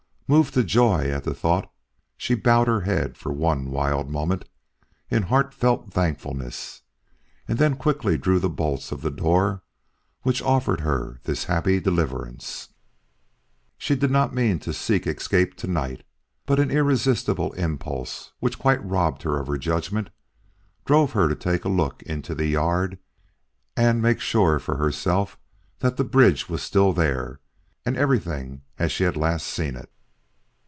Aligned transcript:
Moved 0.31 0.53
to 0.53 0.63
joy 0.63 1.11
at 1.11 1.25
the 1.25 1.33
thought, 1.33 1.69
she 2.15 2.35
bowed 2.35 2.65
her 2.69 2.79
head 2.79 3.17
for 3.17 3.33
one 3.33 3.69
wild 3.69 4.09
moment 4.09 4.45
in 5.09 5.23
heartfelt 5.23 5.91
thankfulness 5.91 6.83
and 7.49 7.59
then 7.59 7.75
quickly 7.75 8.17
drew 8.17 8.39
the 8.39 8.47
bolts 8.47 8.93
of 8.93 9.01
the 9.01 9.11
door 9.11 9.61
which 10.21 10.41
offered 10.41 10.79
her 10.79 11.19
this 11.23 11.43
happy 11.43 11.81
deliverance. 11.81 12.69
She 13.77 13.93
did 13.93 14.09
not 14.09 14.33
mean 14.33 14.57
to 14.59 14.71
seek 14.71 15.05
escape 15.05 15.57
to 15.57 15.67
night, 15.67 16.05
but 16.45 16.61
an 16.61 16.71
irresistible 16.71 17.51
impulse, 17.55 18.31
which 18.39 18.57
quite 18.57 18.81
robbed 18.85 19.23
her 19.23 19.37
of 19.37 19.47
her 19.47 19.57
judgment, 19.57 20.11
drove 20.85 21.11
her 21.11 21.27
to 21.27 21.35
take 21.35 21.65
a 21.65 21.67
look 21.67 22.01
into 22.03 22.33
the 22.33 22.47
yard 22.47 22.99
and 23.75 24.01
make 24.01 24.21
sure 24.21 24.59
for 24.59 24.77
herself 24.77 25.37
that 25.79 25.97
the 25.97 26.05
bridge 26.05 26.47
was 26.47 26.61
still 26.63 26.93
there 26.93 27.41
and 27.85 27.97
everything 27.97 28.61
as 28.79 28.93
she 28.93 29.03
had 29.03 29.17
last 29.17 29.45
seen 29.45 29.75
it. 29.75 29.91